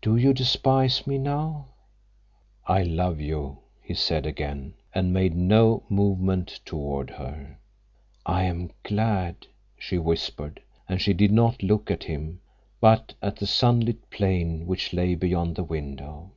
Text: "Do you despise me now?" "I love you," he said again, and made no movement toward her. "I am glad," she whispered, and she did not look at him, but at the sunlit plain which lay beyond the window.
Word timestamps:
"Do 0.00 0.16
you 0.16 0.34
despise 0.34 1.06
me 1.06 1.18
now?" 1.18 1.68
"I 2.66 2.82
love 2.82 3.20
you," 3.20 3.58
he 3.80 3.94
said 3.94 4.26
again, 4.26 4.74
and 4.92 5.12
made 5.12 5.36
no 5.36 5.84
movement 5.88 6.58
toward 6.64 7.10
her. 7.10 7.58
"I 8.26 8.42
am 8.42 8.72
glad," 8.82 9.46
she 9.78 9.98
whispered, 9.98 10.60
and 10.88 11.00
she 11.00 11.12
did 11.12 11.30
not 11.30 11.62
look 11.62 11.92
at 11.92 12.02
him, 12.02 12.40
but 12.80 13.14
at 13.22 13.36
the 13.36 13.46
sunlit 13.46 14.10
plain 14.10 14.66
which 14.66 14.92
lay 14.92 15.14
beyond 15.14 15.54
the 15.54 15.62
window. 15.62 16.32